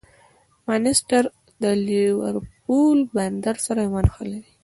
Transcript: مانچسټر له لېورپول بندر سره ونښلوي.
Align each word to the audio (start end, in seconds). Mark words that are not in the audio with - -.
مانچسټر 0.65 1.23
له 1.61 1.71
لېورپول 1.85 2.97
بندر 3.15 3.55
سره 3.65 3.81
ونښلوي. 3.93 4.43